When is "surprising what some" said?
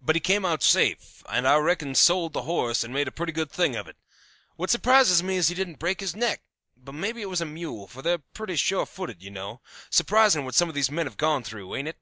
9.88-10.68